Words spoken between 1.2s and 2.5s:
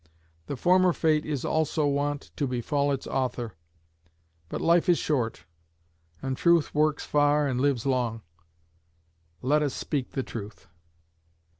is also wont to